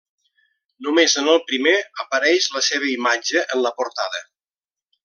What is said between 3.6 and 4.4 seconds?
la portada.